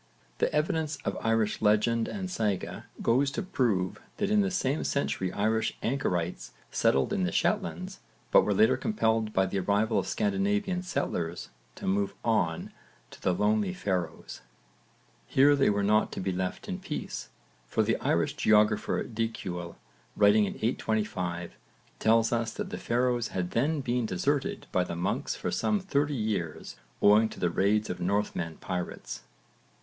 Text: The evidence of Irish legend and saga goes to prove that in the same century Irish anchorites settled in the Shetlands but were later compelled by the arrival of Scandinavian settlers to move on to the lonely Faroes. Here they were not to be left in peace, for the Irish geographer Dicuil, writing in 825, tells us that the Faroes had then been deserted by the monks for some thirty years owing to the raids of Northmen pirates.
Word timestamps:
The 0.39 0.51
evidence 0.51 0.97
of 1.05 1.15
Irish 1.23 1.61
legend 1.61 2.07
and 2.07 2.27
saga 2.27 2.85
goes 3.03 3.29
to 3.33 3.43
prove 3.43 4.01
that 4.17 4.31
in 4.31 4.41
the 4.41 4.49
same 4.49 4.83
century 4.83 5.31
Irish 5.31 5.77
anchorites 5.83 6.53
settled 6.71 7.13
in 7.13 7.23
the 7.23 7.31
Shetlands 7.31 7.99
but 8.31 8.41
were 8.41 8.51
later 8.55 8.77
compelled 8.77 9.31
by 9.31 9.45
the 9.45 9.59
arrival 9.59 9.99
of 9.99 10.07
Scandinavian 10.07 10.81
settlers 10.81 11.49
to 11.75 11.85
move 11.85 12.15
on 12.25 12.71
to 13.11 13.21
the 13.21 13.31
lonely 13.31 13.75
Faroes. 13.75 14.41
Here 15.27 15.55
they 15.55 15.69
were 15.69 15.83
not 15.83 16.11
to 16.13 16.19
be 16.19 16.31
left 16.31 16.67
in 16.67 16.79
peace, 16.79 17.29
for 17.67 17.83
the 17.83 17.97
Irish 17.99 18.35
geographer 18.35 19.03
Dicuil, 19.03 19.75
writing 20.15 20.45
in 20.45 20.55
825, 20.55 21.53
tells 21.99 22.31
us 22.33 22.51
that 22.53 22.71
the 22.71 22.79
Faroes 22.79 23.27
had 23.27 23.51
then 23.51 23.81
been 23.81 24.07
deserted 24.07 24.65
by 24.71 24.83
the 24.83 24.95
monks 24.95 25.35
for 25.35 25.51
some 25.51 25.79
thirty 25.79 26.15
years 26.15 26.75
owing 27.03 27.29
to 27.29 27.39
the 27.39 27.51
raids 27.51 27.87
of 27.87 27.99
Northmen 28.01 28.57
pirates. 28.57 29.21